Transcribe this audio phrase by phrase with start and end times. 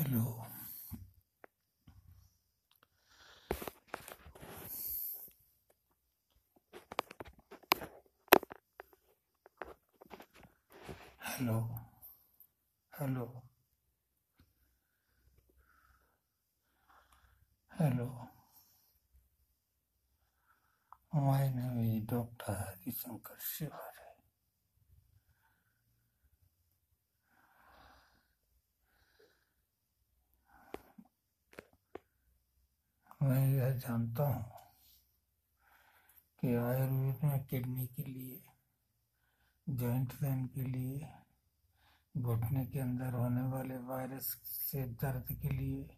[0.00, 0.46] Hello.
[11.18, 11.68] Hello.
[12.98, 13.42] Hello.
[17.78, 18.28] Hello.
[21.12, 22.56] My name is Dr.
[22.82, 24.09] Kishankar Shivari.
[33.30, 34.44] मैं यह जानता हूँ
[36.40, 38.42] कि आयुर्वेद में किडनी के लिए
[39.68, 41.08] जॉइंट पेन के लिए,
[42.16, 45.88] घुटने के अंदर होने वाले वायरस से दर्द के लिए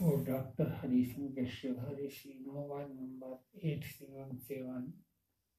[0.00, 4.92] वो doctor Harishankar शिवहरीशी mobile number eight seven seven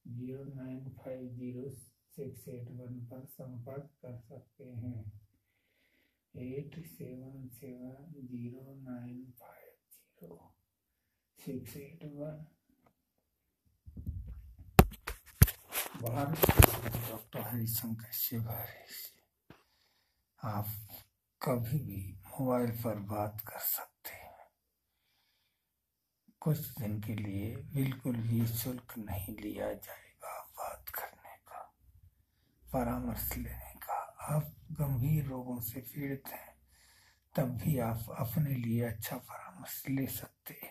[0.06, 1.70] zero nine five zero
[2.16, 5.00] six eight one पर संपर्क कर सकते हैं।
[6.36, 10.40] Eight seven seven zero nine five zero
[11.40, 12.46] six eight one.
[16.04, 16.69] Doctor
[17.50, 19.20] Harishankar Shivhare से।
[20.48, 20.66] आप
[21.42, 24.48] कभी भी मोबाइल पर बात कर सकते हैं।
[26.40, 31.76] कुछ दिन के लिए बिल्कुल भी शुल्क नहीं लिया जाएगा बात करने का,
[32.74, 36.56] परामर्श लेने का। आप गंभीर रोगों से पीड़ित हैं,
[37.36, 40.69] तब भी आप अपने लिए अच्छा परामर्श ले सकते हैं।